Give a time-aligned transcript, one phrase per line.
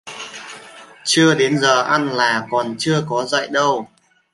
[1.05, 3.87] Chưa đến giờ ăn là con chưa có dậy đâu